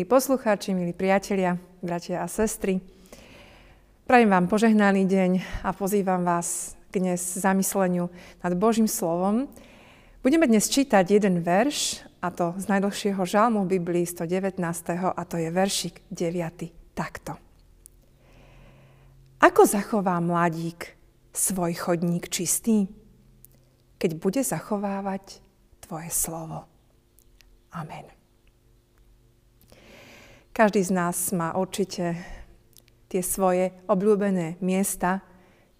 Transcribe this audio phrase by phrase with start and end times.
[0.00, 2.80] Milí poslucháči, milí priatelia, bratia a sestry,
[4.08, 8.08] prajem vám požehnaný deň a pozývam vás k dnes zamysleniu
[8.40, 9.44] nad Božím slovom.
[10.24, 14.56] Budeme dnes čítať jeden verš, a to z najdlhšieho žalmu v Biblii 119.
[15.12, 16.96] a to je veršik 9.
[16.96, 17.36] takto.
[19.44, 20.96] Ako zachová mladík
[21.36, 22.88] svoj chodník čistý,
[24.00, 25.44] keď bude zachovávať
[25.84, 26.64] Tvoje slovo?
[27.76, 28.19] Amen.
[30.60, 32.20] Každý z nás má určite
[33.08, 35.24] tie svoje obľúbené miesta,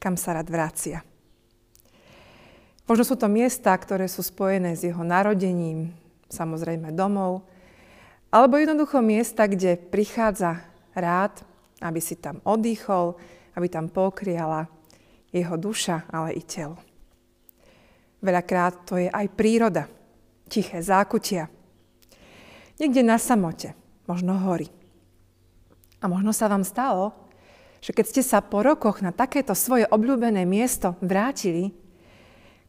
[0.00, 1.04] kam sa rád vracia.
[2.88, 5.92] Možno sú to miesta, ktoré sú spojené s jeho narodením,
[6.32, 7.44] samozrejme domov,
[8.32, 10.64] alebo jednoducho miesta, kde prichádza
[10.96, 11.44] rád,
[11.84, 13.20] aby si tam oddychol,
[13.60, 14.64] aby tam pokriala
[15.28, 16.80] jeho duša, ale i telo.
[18.24, 19.92] Veľakrát to je aj príroda,
[20.48, 21.52] tiché zákutia.
[22.80, 23.76] Niekde na samote,
[24.10, 24.66] možno hory.
[26.02, 27.14] A možno sa vám stalo,
[27.78, 31.70] že keď ste sa po rokoch na takéto svoje obľúbené miesto vrátili,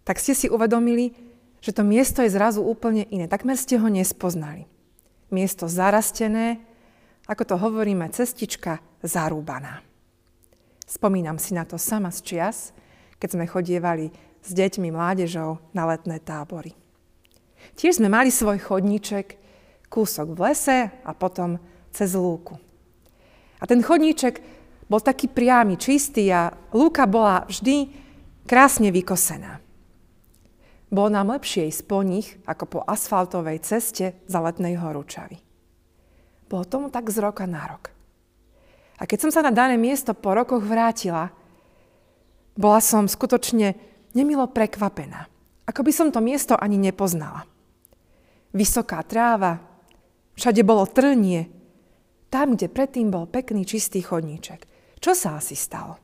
[0.05, 1.17] tak ste si uvedomili,
[1.61, 3.25] že to miesto je zrazu úplne iné.
[3.25, 4.69] Takmer ste ho nespoznali.
[5.33, 6.61] Miesto zarastené,
[7.25, 9.81] ako to hovoríme, cestička zarúbaná.
[10.85, 12.57] Spomínam si na to sama z čias,
[13.15, 16.75] keď sme chodievali s deťmi, mládežou na letné tábory.
[17.77, 19.40] Tiež sme mali svoj chodníček,
[19.91, 21.59] kúsok v lese a potom
[21.91, 22.55] cez lúku.
[23.59, 24.39] A ten chodníček
[24.87, 27.91] bol taký priamy, čistý a lúka bola vždy
[28.47, 29.59] krásne vykosená.
[30.91, 35.39] Bolo nám lepšie ísť po nich, ako po asfaltovej ceste za letnej horúčavy.
[36.51, 37.95] Bolo tomu tak z roka na rok.
[38.99, 41.31] A keď som sa na dané miesto po rokoch vrátila,
[42.59, 43.79] bola som skutočne
[44.11, 45.31] nemilo prekvapená.
[45.63, 47.47] Ako by som to miesto ani nepoznala.
[48.51, 49.70] Vysoká tráva,
[50.41, 51.53] Všade bolo trnie.
[52.33, 54.65] Tam, kde predtým bol pekný čistý chodníček.
[54.97, 56.01] Čo sa asi stalo?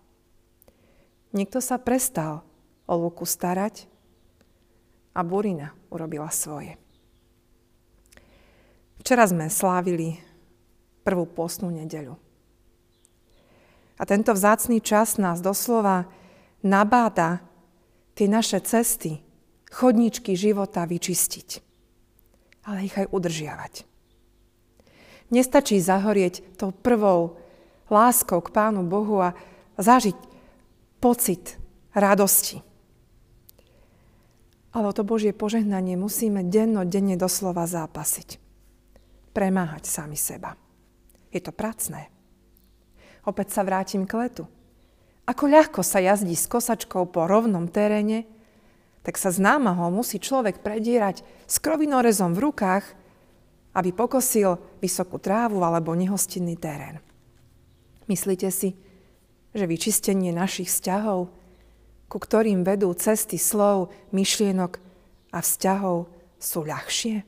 [1.33, 2.45] Niekto sa prestal
[2.85, 3.89] o lúku starať
[5.17, 6.77] a burina urobila svoje.
[9.01, 10.21] Včera sme slávili
[11.01, 12.13] prvú postnú nedeľu.
[13.97, 16.05] A tento vzácný čas nás doslova
[16.61, 17.41] nabáda
[18.13, 19.17] tie naše cesty,
[19.73, 21.49] chodníčky života vyčistiť,
[22.69, 23.86] ale ich aj udržiavať.
[25.27, 27.35] Nestačí zahorieť tou prvou
[27.91, 29.35] láskou k Pánu Bohu a
[29.75, 30.15] zažiť
[31.03, 31.59] pocit
[31.91, 32.63] radosti.
[34.71, 38.39] Ale o to Božie požehnanie musíme denno-denne doslova zápasiť.
[39.33, 40.53] Premáhať sami seba.
[41.33, 42.07] Je to pracné.
[43.27, 44.45] Opäť sa vrátim k letu.
[45.27, 48.23] Ako ľahko sa jazdí s kosačkou po rovnom teréne,
[49.03, 52.85] tak sa z námahou musí človek predierať s krovinorezom v rukách,
[53.77, 56.97] aby pokosil vysokú trávu alebo nehostinný terén.
[58.09, 58.73] Myslíte si,
[59.53, 61.29] že vyčistenie našich vzťahov,
[62.09, 64.81] ku ktorým vedú cesty slov, myšlienok
[65.29, 66.09] a vzťahov,
[66.41, 67.21] sú ľahšie?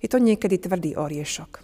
[0.00, 1.62] Je to niekedy tvrdý oriešok.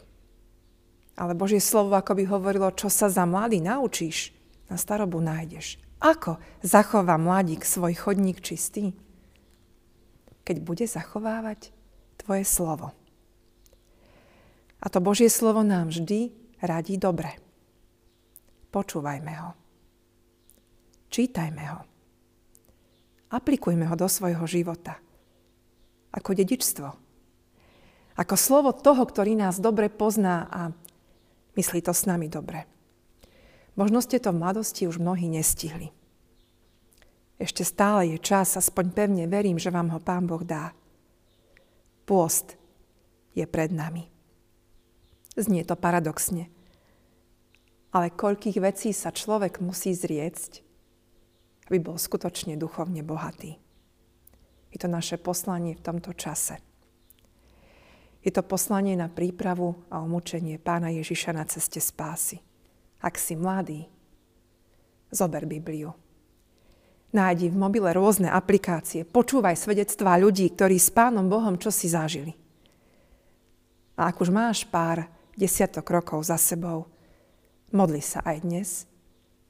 [1.19, 4.31] Ale Božie slovo ako by hovorilo, čo sa za mladý naučíš,
[4.69, 5.81] na starobu nájdeš.
[5.99, 8.95] Ako zachová mladík svoj chodník čistý?
[10.47, 11.75] Keď bude zachovávať
[12.29, 12.93] Tvoje slovo.
[14.85, 16.29] A to Božie slovo nám vždy
[16.61, 17.41] radí dobre.
[18.69, 19.57] Počúvajme ho.
[21.09, 21.81] Čítajme ho.
[23.33, 25.01] Aplikujme ho do svojho života.
[26.13, 26.89] Ako dedičstvo.
[28.21, 30.69] Ako slovo toho, ktorý nás dobre pozná a
[31.57, 32.69] myslí to s nami dobre.
[33.73, 35.97] Možno ste to v mladosti už mnohí nestihli.
[37.41, 40.77] Ešte stále je čas, aspoň pevne verím, že vám ho Pán Boh dá.
[42.09, 42.57] Pôst
[43.37, 44.09] je pred nami.
[45.37, 46.49] Znie to paradoxne.
[47.93, 50.65] Ale koľkých vecí sa človek musí zriecť,
[51.69, 53.61] aby bol skutočne duchovne bohatý.
[54.73, 56.57] Je to naše poslanie v tomto čase.
[58.25, 62.41] Je to poslanie na prípravu a umúčenie pána Ježiša na ceste spásy.
[63.05, 63.85] Ak si mladý,
[65.13, 65.93] zober Bibliu.
[67.09, 72.37] Nájdi v mobile rôzne aplikácie, počúvaj svedectvá ľudí, ktorí s Pánom Bohom čo si zažili.
[73.97, 76.91] A ak už máš pár desiatok rokov za sebou.
[77.73, 78.69] Modli sa aj dnes,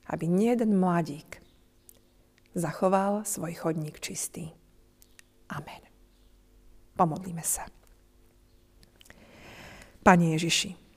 [0.06, 1.43] aby jeden mladík
[2.55, 4.55] zachoval svoj chodník čistý.
[5.50, 5.82] Amen.
[6.94, 7.66] Pomodlíme sa.
[10.02, 10.88] Pane Ježiši,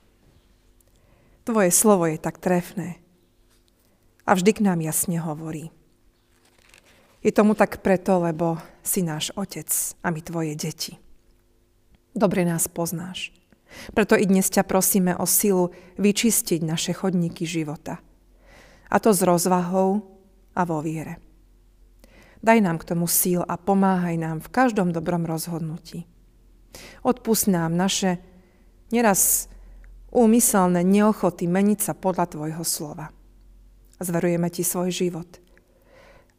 [1.42, 3.02] Tvoje slovo je tak trefné
[4.30, 5.74] a vždy k nám jasne hovorí.
[7.22, 9.70] Je tomu tak preto, lebo si náš otec
[10.02, 10.98] a my Tvoje deti.
[12.12, 13.32] Dobre nás poznáš
[13.96, 18.00] Preto i dnes ťa prosíme o silu vyčistiť naše chodníky života.
[18.92, 20.04] A to s rozvahou
[20.52, 21.24] a vo viere.
[22.42, 26.10] Daj nám k tomu síl a pomáhaj nám v každom dobrom rozhodnutí.
[27.06, 28.20] Odpust nám naše
[28.90, 29.48] neraz
[30.12, 33.14] úmyselné neochoty meniť sa podľa Tvojho slova.
[34.02, 35.30] Zverujeme Ti svoj život.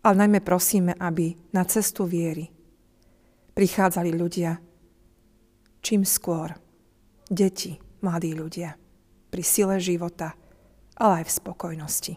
[0.02, 2.50] Ale najmä prosíme, aby na cestu viery
[3.54, 4.58] prichádzali ľudia
[5.82, 6.54] čím skôr
[7.26, 8.78] deti, mladí ľudia,
[9.28, 10.38] pri sile života,
[10.96, 12.14] ale aj v spokojnosti.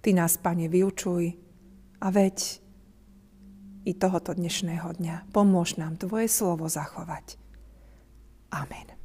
[0.00, 1.36] Ty nás, Pane, vyučuj
[2.00, 2.64] a veď
[3.84, 5.28] i tohoto dnešného dňa.
[5.36, 7.36] Pomôž nám Tvoje slovo zachovať.
[8.56, 8.99] Amen.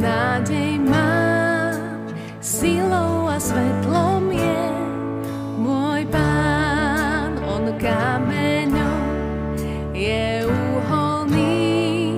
[0.00, 2.08] Nádej mám,
[2.40, 4.64] silou a svetlom je
[5.60, 9.04] môj pán, on kameňom
[9.92, 12.16] je uholný,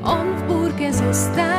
[0.00, 1.53] on v búrke zostáva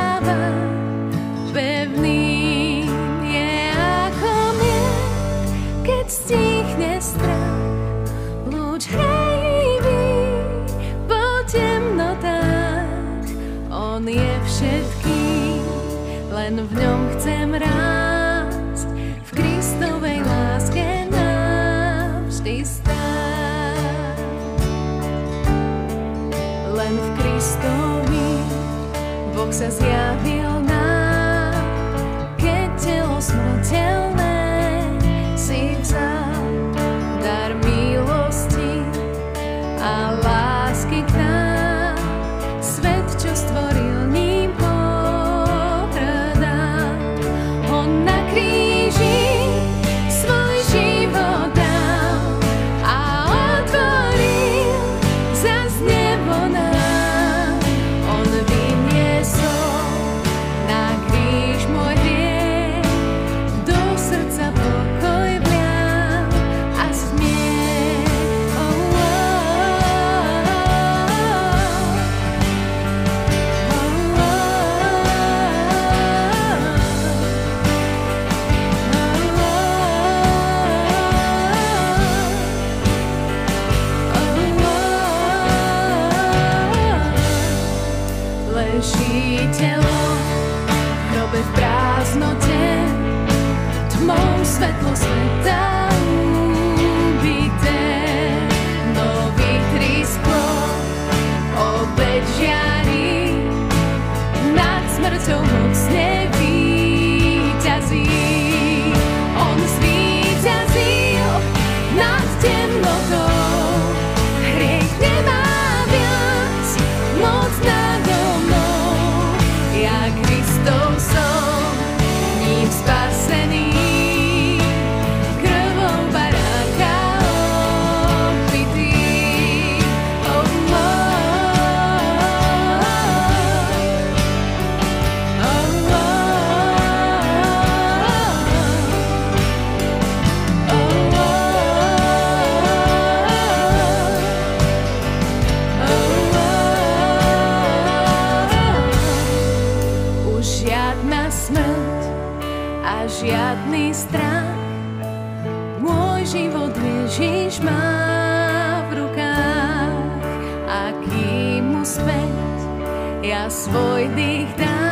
[163.26, 164.85] ja svoj dých dám.